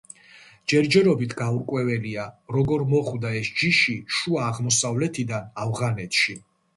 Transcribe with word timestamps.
ჯერჯერობით 0.71 1.33
გაურკვეველია, 1.41 2.23
როგორ 2.55 2.85
მოხვდა 2.93 3.33
ეს 3.41 3.51
ჯიში 3.59 3.95
შუა 4.21 4.41
აღმოსავლეთიდან 4.47 5.47
ავღანეთში. 5.67 6.37